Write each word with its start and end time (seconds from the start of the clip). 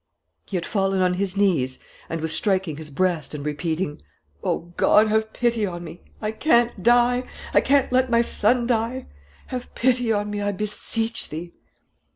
He 0.47 0.57
had 0.57 0.65
fallen 0.65 0.99
on 0.99 1.13
his 1.13 1.37
knees 1.37 1.77
and 2.09 2.21
was 2.21 2.31
striking 2.35 2.77
his 2.77 2.89
breast 2.89 3.35
and 3.35 3.45
repeating: 3.45 4.01
"O 4.43 4.73
God, 4.75 5.09
have 5.09 5.31
pity 5.31 5.63
on 5.63 5.83
me! 5.83 6.01
I 6.19 6.31
can't 6.31 6.81
die! 6.81 7.27
I 7.53 7.61
can't 7.61 7.91
let 7.91 8.09
my 8.09 8.23
son 8.23 8.65
die! 8.65 9.05
Have 9.53 9.75
pity 9.75 10.11
on 10.11 10.31
me, 10.31 10.41
I 10.41 10.53
beseech 10.53 11.29
Thee!" 11.29 11.53